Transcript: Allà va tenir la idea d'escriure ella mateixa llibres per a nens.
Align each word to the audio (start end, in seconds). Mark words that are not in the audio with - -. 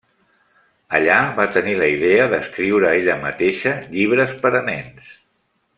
Allà 0.99 1.17
va 1.39 1.45
tenir 1.57 1.75
la 1.81 1.89
idea 1.97 2.25
d'escriure 2.33 2.89
ella 3.03 3.19
mateixa 3.27 3.75
llibres 3.95 4.35
per 4.47 4.57
a 4.61 4.65
nens. 4.71 5.17